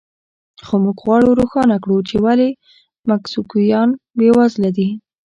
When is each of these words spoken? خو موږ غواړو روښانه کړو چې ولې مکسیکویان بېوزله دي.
خو 0.65 0.75
موږ 0.83 0.97
غواړو 1.05 1.29
روښانه 1.39 1.77
کړو 1.83 1.97
چې 2.09 2.15
ولې 2.25 2.49
مکسیکویان 3.09 3.89
بېوزله 4.17 4.69
دي. 4.77 4.89